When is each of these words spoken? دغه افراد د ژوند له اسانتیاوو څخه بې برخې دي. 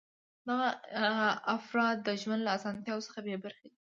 دغه 0.47 0.69
افراد 1.57 1.95
د 2.07 2.09
ژوند 2.21 2.41
له 2.43 2.51
اسانتیاوو 2.57 3.05
څخه 3.07 3.19
بې 3.25 3.35
برخې 3.43 3.67
دي. 3.71 3.79